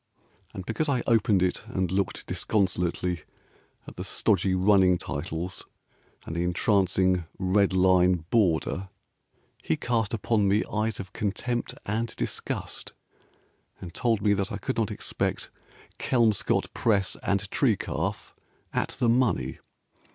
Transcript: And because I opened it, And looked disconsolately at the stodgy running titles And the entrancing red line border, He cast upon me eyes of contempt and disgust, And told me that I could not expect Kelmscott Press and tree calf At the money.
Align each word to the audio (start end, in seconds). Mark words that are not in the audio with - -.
And 0.55 0.65
because 0.65 0.89
I 0.89 1.03
opened 1.05 1.43
it, 1.43 1.61
And 1.67 1.91
looked 1.91 2.25
disconsolately 2.25 3.21
at 3.85 3.97
the 3.97 4.03
stodgy 4.03 4.55
running 4.55 4.97
titles 4.97 5.67
And 6.25 6.35
the 6.35 6.43
entrancing 6.43 7.25
red 7.37 7.71
line 7.71 8.25
border, 8.31 8.89
He 9.61 9.77
cast 9.77 10.11
upon 10.15 10.47
me 10.47 10.63
eyes 10.73 10.99
of 10.99 11.13
contempt 11.13 11.75
and 11.85 12.15
disgust, 12.15 12.93
And 13.79 13.93
told 13.93 14.23
me 14.23 14.33
that 14.33 14.51
I 14.51 14.57
could 14.57 14.77
not 14.77 14.89
expect 14.89 15.51
Kelmscott 15.99 16.73
Press 16.73 17.15
and 17.21 17.47
tree 17.51 17.77
calf 17.77 18.33
At 18.73 18.95
the 18.97 19.07
money. 19.07 19.59